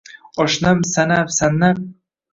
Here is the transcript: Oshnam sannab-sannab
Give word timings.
Oshnam 0.45 0.81
sannab-sannab 0.93 1.85